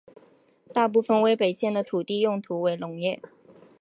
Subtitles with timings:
[0.73, 3.21] 大部分威北县的土地用途为农业。